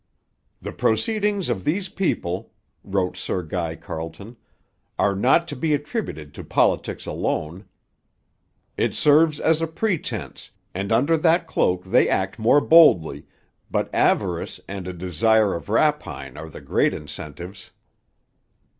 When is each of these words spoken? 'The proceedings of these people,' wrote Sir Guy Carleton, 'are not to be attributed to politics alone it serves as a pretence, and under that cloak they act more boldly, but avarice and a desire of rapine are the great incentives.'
'The 0.63 0.71
proceedings 0.71 1.47
of 1.47 1.63
these 1.63 1.87
people,' 1.87 2.51
wrote 2.83 3.15
Sir 3.15 3.43
Guy 3.43 3.75
Carleton, 3.75 4.35
'are 4.97 5.15
not 5.15 5.47
to 5.49 5.55
be 5.55 5.75
attributed 5.75 6.33
to 6.33 6.43
politics 6.43 7.05
alone 7.05 7.65
it 8.77 8.95
serves 8.95 9.39
as 9.39 9.61
a 9.61 9.67
pretence, 9.67 10.49
and 10.73 10.91
under 10.91 11.15
that 11.17 11.45
cloak 11.45 11.83
they 11.83 12.09
act 12.09 12.39
more 12.39 12.61
boldly, 12.61 13.27
but 13.69 13.93
avarice 13.93 14.59
and 14.67 14.87
a 14.87 14.93
desire 14.93 15.53
of 15.53 15.69
rapine 15.69 16.35
are 16.35 16.49
the 16.49 16.61
great 16.61 16.95
incentives.' 16.95 17.69